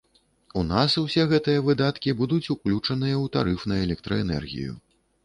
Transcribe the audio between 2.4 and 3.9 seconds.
уключаныя ў тарыф на